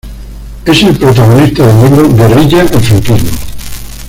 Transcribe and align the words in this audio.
Es 0.65 0.81
el 0.81 0.97
protagonista 0.97 1.63
del 1.67 1.83
libro 1.91 2.09
"Guerrilla 2.11 2.63
y 2.63 2.67
franquismo. 2.67 3.17